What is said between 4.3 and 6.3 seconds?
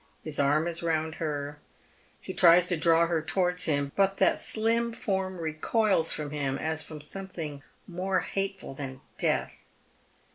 slim form recoils